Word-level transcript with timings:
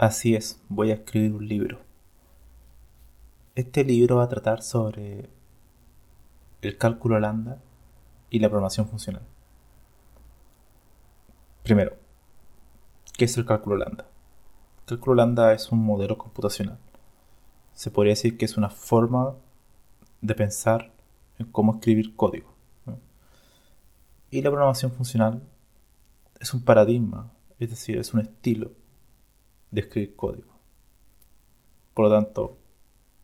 Así 0.00 0.34
es, 0.34 0.58
voy 0.70 0.92
a 0.92 0.94
escribir 0.94 1.34
un 1.34 1.46
libro. 1.46 1.78
Este 3.54 3.84
libro 3.84 4.16
va 4.16 4.24
a 4.24 4.28
tratar 4.30 4.62
sobre 4.62 5.28
el 6.62 6.78
cálculo 6.78 7.20
lambda 7.20 7.60
y 8.30 8.38
la 8.38 8.48
programación 8.48 8.88
funcional. 8.88 9.20
Primero, 11.62 11.98
¿qué 13.18 13.26
es 13.26 13.36
el 13.36 13.44
cálculo 13.44 13.76
lambda? 13.76 14.06
El 14.78 14.86
cálculo 14.86 15.16
lambda 15.16 15.52
es 15.52 15.70
un 15.70 15.84
modelo 15.84 16.16
computacional. 16.16 16.78
Se 17.74 17.90
podría 17.90 18.12
decir 18.12 18.38
que 18.38 18.46
es 18.46 18.56
una 18.56 18.70
forma 18.70 19.34
de 20.22 20.34
pensar 20.34 20.94
en 21.38 21.52
cómo 21.52 21.74
escribir 21.74 22.16
código. 22.16 22.54
Y 24.30 24.40
la 24.40 24.48
programación 24.48 24.92
funcional 24.92 25.42
es 26.38 26.54
un 26.54 26.64
paradigma, 26.64 27.30
es 27.58 27.68
decir, 27.68 27.98
es 27.98 28.14
un 28.14 28.20
estilo 28.20 28.79
de 29.70 29.80
escribir 29.80 30.16
código. 30.16 30.50
Por 31.94 32.08
lo 32.08 32.10
tanto, 32.10 32.58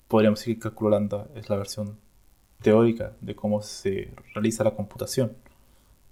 podríamos 0.08 0.44
cálculo 0.58 0.90
lambda 0.90 1.28
es 1.34 1.48
la 1.48 1.56
versión 1.56 1.98
teórica 2.62 3.14
de 3.20 3.34
cómo 3.34 3.62
se 3.62 4.12
realiza 4.34 4.64
la 4.64 4.74
computación. 4.74 5.36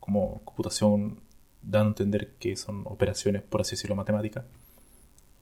Como 0.01 0.43
computación 0.45 1.21
dando 1.63 1.87
a 1.87 1.89
entender 1.89 2.35
que 2.39 2.57
son 2.57 2.83
operaciones, 2.87 3.43
por 3.43 3.61
así 3.61 3.73
decirlo, 3.73 3.97
matemáticas. 3.97 4.45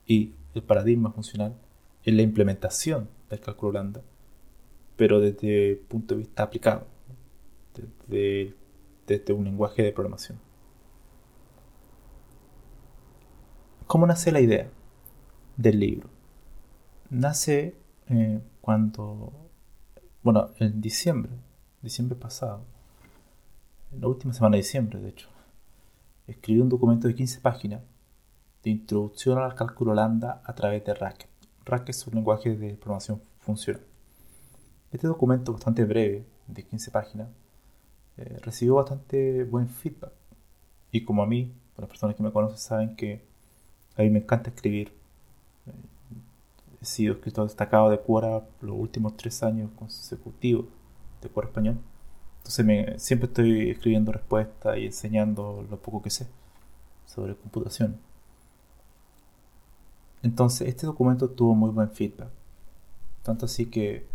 Y 0.05 0.33
el 0.53 0.63
paradigma 0.63 1.11
funcional 1.11 1.55
es 2.03 2.13
la 2.13 2.21
implementación 2.21 3.09
del 3.29 3.39
cálculo 3.39 3.73
lambda, 3.73 4.01
pero 4.95 5.19
desde 5.19 5.71
el 5.71 5.77
punto 5.77 6.13
de 6.15 6.19
vista 6.19 6.43
aplicado, 6.43 6.85
desde, 8.07 8.53
desde 9.07 9.33
un 9.33 9.45
lenguaje 9.45 9.83
de 9.83 9.91
programación. 9.91 10.39
¿Cómo 13.87 14.07
nace 14.07 14.31
la 14.31 14.41
idea? 14.41 14.69
Del 15.57 15.79
libro. 15.79 16.09
Nace 17.09 17.75
eh, 18.09 18.41
cuando, 18.61 19.31
bueno, 20.23 20.49
en 20.59 20.81
diciembre, 20.81 21.31
diciembre 21.81 22.17
pasado, 22.17 22.63
en 23.91 24.01
la 24.01 24.07
última 24.07 24.33
semana 24.33 24.55
de 24.55 24.63
diciembre, 24.63 24.99
de 24.99 25.09
hecho, 25.09 25.29
escribí 26.27 26.59
un 26.59 26.69
documento 26.69 27.07
de 27.07 27.15
15 27.15 27.41
páginas 27.41 27.81
de 28.63 28.71
introducción 28.71 29.37
al 29.37 29.55
cálculo 29.55 29.93
lambda 29.93 30.41
a 30.45 30.55
través 30.55 30.83
de 30.85 30.93
Racket. 30.93 31.29
Racket 31.65 31.89
es 31.89 32.07
un 32.07 32.15
lenguaje 32.15 32.55
de 32.55 32.75
programación 32.75 33.21
funcional. 33.39 33.83
Este 34.91 35.07
documento 35.07 35.53
bastante 35.53 35.85
breve, 35.85 36.25
de 36.47 36.63
15 36.63 36.91
páginas, 36.91 37.29
eh, 38.17 38.37
recibió 38.41 38.75
bastante 38.75 39.43
buen 39.43 39.67
feedback. 39.67 40.13
Y 40.91 41.03
como 41.03 41.23
a 41.23 41.27
mí, 41.27 41.53
las 41.77 41.89
personas 41.89 42.15
que 42.15 42.23
me 42.23 42.31
conocen 42.31 42.57
saben 42.57 42.95
que 42.95 43.25
a 43.97 44.01
mí 44.01 44.09
me 44.09 44.19
encanta 44.19 44.49
escribir 44.49 44.93
sido 46.85 47.13
escritor 47.13 47.45
destacado 47.45 47.89
de 47.89 47.99
Quora 47.99 48.43
los 48.61 48.75
últimos 48.77 49.15
tres 49.17 49.43
años 49.43 49.69
consecutivos 49.77 50.65
de 51.21 51.29
Quora 51.29 51.47
español. 51.47 51.77
Entonces 52.37 52.65
me, 52.65 52.99
siempre 52.99 53.27
estoy 53.27 53.69
escribiendo 53.69 54.11
respuestas 54.11 54.77
y 54.77 54.85
enseñando 54.87 55.65
lo 55.69 55.77
poco 55.77 56.01
que 56.01 56.09
sé 56.09 56.27
sobre 57.05 57.35
computación. 57.35 57.97
Entonces 60.21 60.67
este 60.67 60.85
documento 60.85 61.29
tuvo 61.29 61.55
muy 61.55 61.69
buen 61.69 61.89
feedback. 61.89 62.29
Tanto 63.23 63.45
así 63.45 63.67
que 63.67 64.05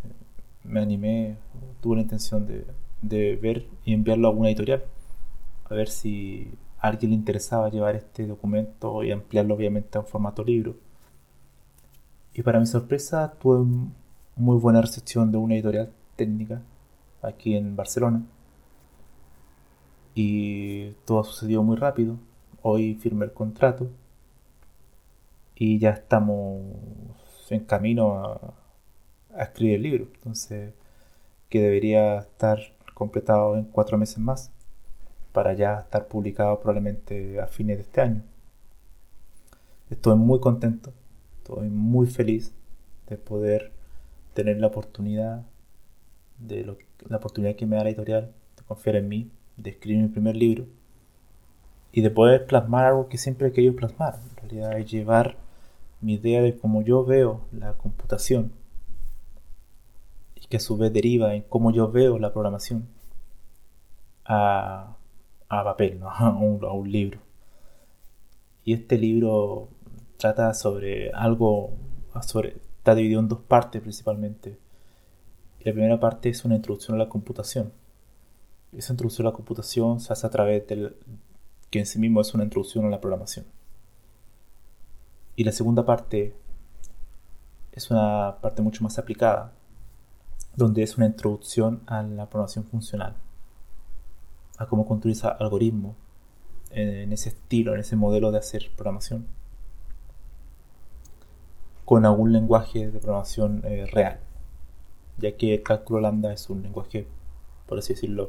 me 0.64 0.80
animé, 0.80 1.36
tuve 1.80 1.96
la 1.96 2.02
intención 2.02 2.46
de, 2.46 2.66
de 3.02 3.36
ver 3.36 3.66
y 3.84 3.94
enviarlo 3.94 4.28
a 4.28 4.30
una 4.30 4.48
editorial. 4.48 4.84
A 5.64 5.74
ver 5.74 5.88
si 5.88 6.50
a 6.80 6.88
alguien 6.88 7.10
le 7.10 7.16
interesaba 7.16 7.70
llevar 7.70 7.96
este 7.96 8.26
documento 8.26 9.02
y 9.04 9.10
ampliarlo 9.10 9.54
obviamente 9.54 9.96
a 9.98 10.02
un 10.02 10.06
formato 10.06 10.44
libro 10.44 10.76
y 12.38 12.42
para 12.42 12.60
mi 12.60 12.66
sorpresa 12.66 13.34
tuve 13.40 13.66
muy 14.36 14.58
buena 14.58 14.80
recepción 14.80 15.32
de 15.32 15.38
una 15.38 15.54
editorial 15.54 15.92
técnica 16.14 16.62
aquí 17.20 17.56
en 17.56 17.74
Barcelona. 17.74 18.22
Y 20.14 20.90
todo 21.04 21.24
sucedió 21.24 21.64
muy 21.64 21.76
rápido. 21.76 22.16
Hoy 22.62 22.94
firmé 22.94 23.24
el 23.24 23.32
contrato 23.32 23.90
y 25.56 25.80
ya 25.80 25.90
estamos 25.90 26.62
en 27.50 27.64
camino 27.64 28.14
a, 28.14 28.54
escribir 29.42 29.74
el 29.74 29.82
libro. 29.82 30.04
Entonces, 30.14 30.74
que 31.48 31.60
debería 31.60 32.18
estar 32.18 32.60
completado 32.94 33.56
en 33.56 33.64
cuatro 33.64 33.98
meses 33.98 34.18
más 34.18 34.52
para 35.32 35.54
ya 35.54 35.80
estar 35.80 36.06
publicado 36.06 36.60
probablemente 36.60 37.40
a 37.40 37.48
fines 37.48 37.78
de 37.78 37.82
este 37.82 38.00
año. 38.00 38.22
Estoy 39.90 40.14
muy 40.14 40.38
contento 40.38 40.92
Estoy 41.48 41.70
muy 41.70 42.06
feliz 42.06 42.52
de 43.08 43.16
poder 43.16 43.72
tener 44.34 44.58
la 44.58 44.66
oportunidad 44.66 45.46
de 46.38 46.76
la 47.08 47.16
oportunidad 47.16 47.56
que 47.56 47.64
me 47.64 47.76
da 47.76 47.84
la 47.84 47.88
editorial 47.88 48.34
de 48.54 48.62
confiar 48.64 48.96
en 48.96 49.08
mí, 49.08 49.30
de 49.56 49.70
escribir 49.70 50.02
mi 50.02 50.08
primer 50.08 50.36
libro 50.36 50.66
y 51.90 52.02
de 52.02 52.10
poder 52.10 52.46
plasmar 52.46 52.84
algo 52.84 53.08
que 53.08 53.16
siempre 53.16 53.48
he 53.48 53.52
querido 53.52 53.74
plasmar. 53.74 54.20
En 54.30 54.36
realidad 54.36 54.78
es 54.78 54.90
llevar 54.90 55.38
mi 56.02 56.14
idea 56.14 56.42
de 56.42 56.54
cómo 56.54 56.82
yo 56.82 57.02
veo 57.06 57.40
la 57.50 57.72
computación 57.78 58.52
y 60.34 60.46
que 60.48 60.58
a 60.58 60.60
su 60.60 60.76
vez 60.76 60.92
deriva 60.92 61.34
en 61.34 61.44
cómo 61.44 61.70
yo 61.70 61.90
veo 61.90 62.18
la 62.18 62.30
programación 62.30 62.86
a, 64.26 64.98
papel, 65.48 66.00
a, 66.04 66.28
un, 66.28 66.62
a 66.62 66.72
un 66.72 66.92
libro. 66.92 67.20
Y 68.64 68.74
este 68.74 68.98
libro 68.98 69.70
trata 70.18 70.52
sobre 70.52 71.10
algo, 71.12 71.70
está 72.14 72.94
dividido 72.94 73.20
en 73.20 73.28
dos 73.28 73.40
partes 73.40 73.80
principalmente. 73.80 74.58
la 75.60 75.72
primera 75.72 76.00
parte 76.00 76.28
es 76.28 76.44
una 76.44 76.56
introducción 76.56 76.96
a 76.96 77.04
la 77.04 77.08
computación. 77.08 77.72
Esa 78.76 78.92
introducción 78.92 79.26
a 79.26 79.30
la 79.30 79.36
computación 79.36 80.00
se 80.00 80.12
hace 80.12 80.26
a 80.26 80.30
través 80.30 80.66
del 80.66 80.96
que 81.70 81.78
en 81.78 81.86
sí 81.86 81.98
mismo 81.98 82.20
es 82.20 82.34
una 82.34 82.44
introducción 82.44 82.84
a 82.84 82.90
la 82.90 83.00
programación. 83.00 83.46
Y 85.36 85.44
la 85.44 85.52
segunda 85.52 85.86
parte 85.86 86.34
es 87.72 87.90
una 87.90 88.38
parte 88.40 88.60
mucho 88.60 88.82
más 88.82 88.98
aplicada, 88.98 89.52
donde 90.56 90.82
es 90.82 90.96
una 90.96 91.06
introducción 91.06 91.82
a 91.86 92.02
la 92.02 92.28
programación 92.28 92.64
funcional, 92.64 93.14
a 94.56 94.66
cómo 94.66 94.86
construir 94.86 95.16
algoritmos 95.38 95.94
en 96.70 97.12
ese 97.12 97.30
estilo, 97.30 97.74
en 97.74 97.80
ese 97.80 97.96
modelo 97.96 98.32
de 98.32 98.38
hacer 98.38 98.70
programación. 98.76 99.37
Con 101.88 102.04
algún 102.04 102.34
lenguaje 102.34 102.90
de 102.90 102.98
programación 102.98 103.62
eh, 103.64 103.86
real, 103.86 104.20
ya 105.16 105.34
que 105.38 105.54
el 105.54 105.62
cálculo 105.62 106.00
lambda 106.00 106.34
es 106.34 106.50
un 106.50 106.62
lenguaje, 106.62 107.06
por 107.66 107.78
así 107.78 107.94
decirlo, 107.94 108.28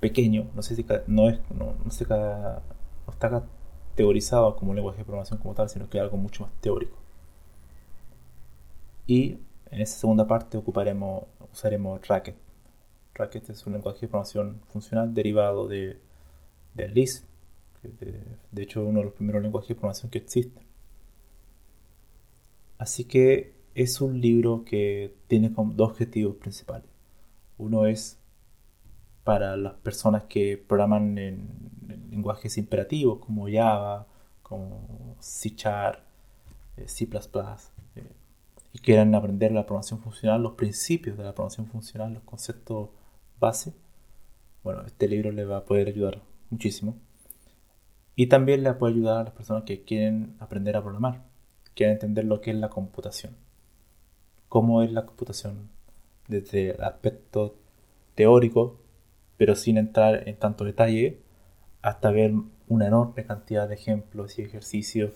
pequeño, 0.00 0.48
no 0.54 0.62
sé 0.62 0.74
si 0.74 0.86
no 1.08 1.28
es, 1.28 1.40
no, 1.50 1.74
no, 1.74 1.74
no 1.84 1.90
está 3.12 3.44
teorizado 3.94 4.56
como 4.56 4.70
un 4.70 4.76
lenguaje 4.76 4.96
de 4.96 5.04
programación 5.04 5.38
como 5.40 5.52
tal, 5.52 5.68
sino 5.68 5.90
que 5.90 5.98
es 5.98 6.02
algo 6.02 6.16
mucho 6.16 6.44
más 6.44 6.52
teórico. 6.62 6.96
Y 9.06 9.40
en 9.70 9.82
esa 9.82 9.98
segunda 9.98 10.26
parte 10.26 10.56
ocuparemos, 10.56 11.24
usaremos 11.52 12.00
Racket. 12.08 12.36
Racket 13.14 13.50
es 13.50 13.66
un 13.66 13.74
lenguaje 13.74 14.00
de 14.00 14.08
programación 14.08 14.62
funcional 14.68 15.12
derivado 15.12 15.68
de, 15.68 16.00
de 16.72 16.88
Lisp, 16.88 17.26
de, 17.82 18.22
de 18.52 18.62
hecho 18.62 18.86
uno 18.86 19.00
de 19.00 19.04
los 19.04 19.12
primeros 19.12 19.42
lenguajes 19.42 19.68
de 19.68 19.74
programación 19.74 20.10
que 20.10 20.16
existen. 20.16 20.67
Así 22.78 23.04
que 23.04 23.54
es 23.74 24.00
un 24.00 24.20
libro 24.20 24.64
que 24.64 25.16
tiene 25.26 25.50
dos 25.50 25.90
objetivos 25.90 26.36
principales. 26.36 26.88
Uno 27.58 27.86
es 27.86 28.18
para 29.24 29.56
las 29.56 29.74
personas 29.74 30.24
que 30.24 30.56
programan 30.56 31.18
en, 31.18 31.48
lenguajes 32.10 32.56
imperativos 32.56 33.18
como 33.18 33.46
Java, 33.50 34.06
como 34.42 35.16
C 35.20 35.50
Sharp, 35.50 36.00
eh, 36.76 36.88
C++, 36.88 37.04
eh, 37.04 38.12
y 38.72 38.78
quieran 38.78 39.14
aprender 39.14 39.52
la 39.52 39.66
programación 39.66 40.00
funcional, 40.00 40.42
los 40.42 40.52
principios 40.52 41.18
de 41.18 41.24
la 41.24 41.34
programación 41.34 41.66
funcional, 41.66 42.14
los 42.14 42.22
conceptos 42.22 42.90
base. 43.38 43.74
Bueno, 44.62 44.82
este 44.86 45.08
libro 45.08 45.30
le 45.30 45.44
va 45.44 45.58
a 45.58 45.64
poder 45.64 45.88
ayudar 45.88 46.22
muchísimo. 46.50 46.96
Y 48.16 48.26
también 48.26 48.62
le 48.62 48.72
puede 48.74 48.94
ayudar 48.94 49.20
a 49.20 49.24
las 49.24 49.32
personas 49.34 49.64
que 49.64 49.84
quieren 49.84 50.36
aprender 50.40 50.76
a 50.76 50.82
programar 50.82 51.27
quieren 51.78 51.94
entender 51.94 52.24
lo 52.24 52.40
que 52.40 52.50
es 52.50 52.56
la 52.56 52.70
computación. 52.70 53.36
Cómo 54.48 54.82
es 54.82 54.90
la 54.90 55.06
computación 55.06 55.68
desde 56.26 56.70
el 56.70 56.82
aspecto 56.82 57.54
teórico, 58.16 58.80
pero 59.36 59.54
sin 59.54 59.78
entrar 59.78 60.28
en 60.28 60.36
tanto 60.36 60.64
detalle, 60.64 61.20
hasta 61.80 62.10
ver 62.10 62.32
una 62.66 62.88
enorme 62.88 63.24
cantidad 63.24 63.68
de 63.68 63.76
ejemplos 63.76 64.40
y 64.40 64.42
ejercicios 64.42 65.12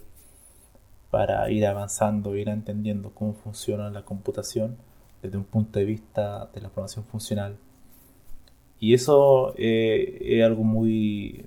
para 1.11 1.50
ir 1.50 1.67
avanzando, 1.67 2.37
ir 2.37 2.49
entendiendo 2.49 3.11
cómo 3.11 3.35
funciona 3.35 3.91
la 3.91 4.05
computación 4.05 4.76
desde 5.20 5.38
un 5.38 5.44
punto 5.44 5.81
de 5.81 5.85
vista 5.85 6.49
de 6.55 6.61
la 6.61 6.69
programación 6.69 7.05
funcional. 7.06 7.56
Y 8.79 8.94
eso 8.94 9.53
eh, 9.59 10.17
es 10.20 10.44
algo 10.44 10.62
muy... 10.62 11.44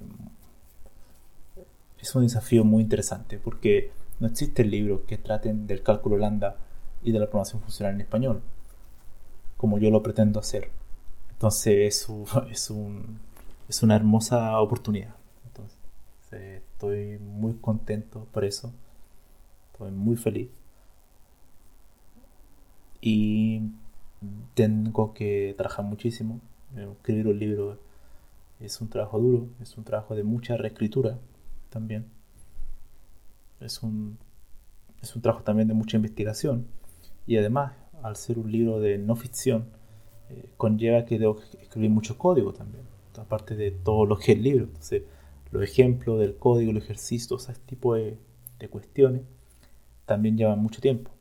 es 2.01 2.13
un 2.13 2.23
desafío 2.23 2.65
muy 2.65 2.83
interesante 2.83 3.39
porque 3.39 3.91
no 4.19 4.27
existen 4.27 4.69
libros 4.69 5.01
que 5.07 5.17
traten 5.17 5.67
del 5.67 5.83
cálculo 5.83 6.17
lambda 6.17 6.57
y 7.03 7.12
de 7.12 7.19
la 7.19 7.25
programación 7.25 7.62
funcional 7.62 7.95
en 7.95 8.01
español, 8.01 8.41
como 9.57 9.77
yo 9.77 9.89
lo 9.89 10.01
pretendo 10.01 10.39
hacer. 10.39 10.69
Entonces 11.31 11.73
es, 12.03 12.09
un, 12.69 13.19
es 13.69 13.83
una 13.83 13.95
hermosa 13.95 14.59
oportunidad. 14.59 15.15
Entonces, 15.47 15.77
estoy 16.31 17.19
muy 17.19 17.56
contento 17.56 18.27
por 18.31 18.45
eso. 18.45 18.73
Estoy 19.71 19.91
muy 19.91 20.15
feliz. 20.15 20.50
Y 23.01 23.62
tengo 24.56 25.13
que 25.13 25.53
trabajar 25.57 25.85
muchísimo. 25.85 26.39
Escribir 26.75 27.27
un 27.27 27.39
libro 27.39 27.79
es 28.59 28.81
un 28.81 28.89
trabajo 28.89 29.19
duro, 29.19 29.47
es 29.62 29.77
un 29.77 29.83
trabajo 29.83 30.15
de 30.15 30.23
mucha 30.23 30.57
reescritura 30.57 31.19
también 31.69 32.14
es 33.65 33.83
un, 33.83 34.17
es 35.01 35.15
un 35.15 35.21
trabajo 35.21 35.44
también 35.44 35.67
de 35.67 35.73
mucha 35.73 35.97
investigación 35.97 36.67
y 37.27 37.38
además, 37.38 37.73
al 38.03 38.15
ser 38.15 38.38
un 38.39 38.51
libro 38.51 38.79
de 38.79 38.97
no 38.97 39.15
ficción, 39.15 39.65
eh, 40.29 40.50
conlleva 40.57 41.06
que 41.06 41.19
debo 41.19 41.39
escribir 41.62 41.89
mucho 41.89 42.17
código 42.17 42.53
también, 42.53 42.85
aparte 43.17 43.56
de 43.56 43.71
todo 43.71 44.06
lo 44.06 44.17
que 44.17 44.33
es 44.33 44.38
el 44.38 44.44
libro. 44.44 44.65
Entonces, 44.65 45.03
los 45.51 45.63
ejemplos 45.63 46.19
del 46.19 46.35
código, 46.38 46.71
los 46.71 46.83
ejercicios, 46.83 47.50
ese 47.50 47.59
tipo 47.65 47.95
de, 47.95 48.17
de 48.59 48.69
cuestiones, 48.69 49.23
también 50.06 50.38
llevan 50.38 50.59
mucho 50.59 50.81
tiempo. 50.81 51.12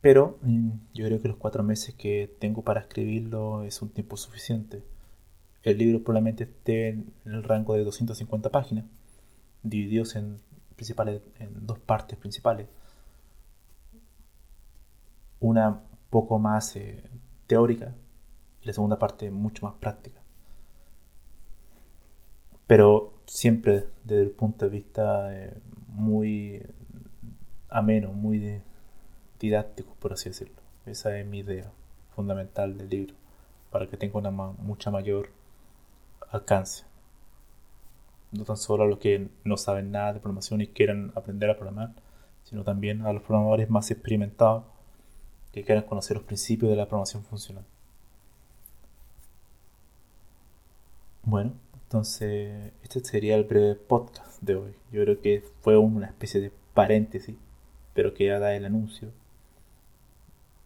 Pero 0.00 0.38
mm, 0.42 0.70
yo 0.94 1.06
creo 1.06 1.20
que 1.20 1.28
los 1.28 1.36
cuatro 1.36 1.62
meses 1.62 1.94
que 1.94 2.34
tengo 2.38 2.62
para 2.62 2.80
escribirlo 2.80 3.64
es 3.64 3.82
un 3.82 3.90
tiempo 3.90 4.16
suficiente. 4.16 4.82
El 5.62 5.78
libro 5.78 6.02
probablemente 6.02 6.44
esté 6.44 6.88
en 6.90 7.12
el 7.26 7.42
rango 7.42 7.74
de 7.74 7.84
250 7.84 8.50
páginas 8.50 8.84
divididos 9.62 10.16
en, 10.16 10.40
principales, 10.76 11.22
en 11.38 11.66
dos 11.66 11.78
partes 11.78 12.18
principales. 12.18 12.68
Una 15.40 15.80
poco 16.10 16.38
más 16.38 16.74
eh, 16.76 17.02
teórica 17.46 17.94
y 18.62 18.66
la 18.66 18.72
segunda 18.72 18.98
parte 18.98 19.30
mucho 19.30 19.66
más 19.66 19.74
práctica. 19.76 20.20
Pero 22.66 23.14
siempre 23.26 23.88
desde 24.04 24.22
el 24.22 24.30
punto 24.30 24.66
de 24.66 24.70
vista 24.70 25.34
eh, 25.34 25.54
muy 25.88 26.62
ameno, 27.68 28.12
muy 28.12 28.60
didáctico, 29.38 29.94
por 29.98 30.12
así 30.12 30.28
decirlo. 30.28 30.62
Esa 30.86 31.18
es 31.18 31.26
mi 31.26 31.40
idea 31.40 31.70
fundamental 32.14 32.76
del 32.76 32.88
libro, 32.88 33.14
para 33.70 33.88
que 33.88 33.96
tenga 33.96 34.18
una 34.18 34.30
mucha 34.30 34.90
mayor 34.90 35.30
alcance 36.30 36.87
no 38.32 38.44
tan 38.44 38.56
solo 38.56 38.84
a 38.84 38.86
los 38.86 38.98
que 38.98 39.28
no 39.44 39.56
saben 39.56 39.90
nada 39.90 40.12
de 40.12 40.20
programación 40.20 40.60
y 40.60 40.68
quieren 40.68 41.12
aprender 41.14 41.50
a 41.50 41.56
programar, 41.56 41.92
sino 42.44 42.64
también 42.64 43.02
a 43.02 43.12
los 43.12 43.22
programadores 43.22 43.70
más 43.70 43.90
experimentados 43.90 44.64
que 45.52 45.64
quieran 45.64 45.84
conocer 45.84 46.16
los 46.16 46.26
principios 46.26 46.70
de 46.70 46.76
la 46.76 46.86
programación 46.86 47.24
funcional. 47.24 47.64
Bueno, 51.22 51.52
entonces 51.74 52.72
este 52.82 53.00
sería 53.00 53.36
el 53.36 53.44
breve 53.44 53.74
podcast 53.74 54.40
de 54.42 54.56
hoy. 54.56 54.72
Yo 54.92 55.02
creo 55.02 55.20
que 55.20 55.42
fue 55.60 55.76
una 55.76 56.06
especie 56.06 56.40
de 56.40 56.52
paréntesis, 56.74 57.36
pero 57.94 58.14
que 58.14 58.26
ya 58.26 58.38
da 58.38 58.54
el 58.54 58.64
anuncio. 58.64 59.10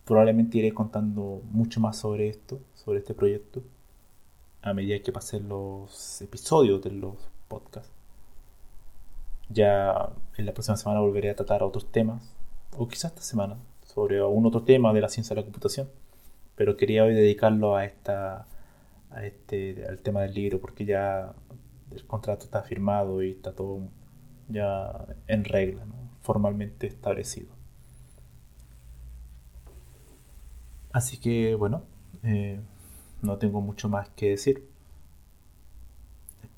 Probablemente 0.05 0.59
iré 0.59 0.73
contando 0.75 1.43
mucho 1.50 1.81
más 1.81 1.97
sobre 1.97 2.29
esto, 2.29 2.61
sobre 2.75 3.00
este 3.00 3.14
proyecto, 3.14 3.62
a 4.62 4.75
medida 4.75 5.03
que 5.03 5.12
pasen 5.12 5.49
los 5.49 6.20
episodios 6.23 6.82
de 6.82 6.91
los 6.91 7.17
podcast. 7.52 7.93
Ya 9.50 10.08
en 10.38 10.46
la 10.46 10.54
próxima 10.54 10.78
semana 10.78 11.00
volveré 11.00 11.31
a 11.31 11.37
tratar 11.37 11.62
otros 11.62 11.93
temas, 11.93 12.34
o 12.78 12.88
quizás 12.88 13.12
esta 13.12 13.23
semana, 13.23 13.56
sobre 13.85 14.18
algún 14.18 14.47
otro 14.47 14.62
tema 14.62 14.92
de 14.94 15.02
la 15.02 15.11
ciencia 15.11 15.35
de 15.35 15.42
la 15.42 15.44
computación. 15.44 15.90
Pero 16.56 16.76
quería 16.76 17.04
hoy 17.04 17.14
dedicarlo 17.14 17.76
a 17.76 17.85
esta 17.85 18.47
a 19.11 19.26
este 19.26 19.87
al 19.87 19.99
tema 20.00 20.23
del 20.23 20.32
libro 20.35 20.59
porque 20.59 20.87
ya 20.87 21.35
el 21.90 22.06
contrato 22.06 22.44
está 22.44 22.62
firmado 22.62 23.23
y 23.23 23.32
está 23.32 23.52
todo 23.52 23.80
ya 24.49 25.06
en 25.26 25.44
regla, 25.44 25.85
formalmente 26.23 26.87
establecido. 26.87 27.52
Así 30.92 31.18
que 31.18 31.54
bueno, 31.54 31.82
eh, 32.23 32.61
no 33.23 33.38
tengo 33.38 33.61
mucho 33.61 33.88
más 33.88 34.09
que 34.11 34.30
decir. 34.30 34.68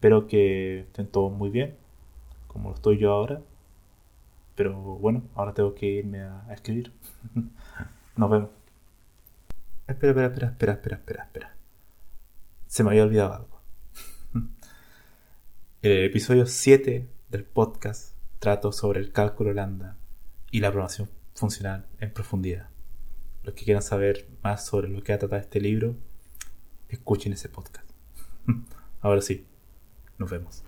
Espero 0.04 0.26
que 0.26 0.80
estén 0.80 1.06
todos 1.06 1.32
muy 1.32 1.48
bien, 1.48 1.78
como 2.46 2.68
lo 2.68 2.74
estoy 2.74 2.98
yo 2.98 3.10
ahora. 3.10 3.40
Pero 4.54 4.74
bueno, 4.74 5.22
ahora 5.34 5.54
tengo 5.54 5.74
que 5.74 5.86
irme 5.86 6.20
a, 6.20 6.46
escribir. 6.52 6.92
Nos 8.16 8.30
vemos. 8.30 8.50
Espera, 9.86 10.10
espera, 10.10 10.26
espera, 10.26 10.48
espera, 10.48 10.72
espera, 10.74 10.96
espera, 10.96 11.22
espera. 11.22 11.56
Se 12.66 12.84
me 12.84 12.90
había 12.90 13.04
olvidado 13.04 13.32
algo. 13.32 13.60
El 15.80 16.04
episodio 16.04 16.44
7 16.44 17.08
del 17.30 17.44
podcast 17.44 18.14
trato 18.40 18.72
sobre 18.72 19.00
el 19.00 19.10
cálculo 19.10 19.54
lambda 19.54 19.96
y 20.50 20.60
la 20.60 20.68
programación 20.68 21.08
funcional 21.34 21.86
en 21.98 22.12
profundidad. 22.12 22.68
Los 23.42 23.54
que 23.54 23.64
quieran 23.64 23.82
saber 23.82 24.28
más 24.42 24.66
sobre 24.66 24.88
lo 24.88 25.02
que 25.02 25.14
ha 25.14 25.18
tratado 25.18 25.40
este 25.40 25.60
libro, 25.60 25.96
escuchen 26.90 27.32
ese 27.32 27.48
podcast. 27.48 27.88
Ahora 29.00 29.22
sí, 29.22 29.46
nos 30.18 30.30
vemos. 30.30 30.64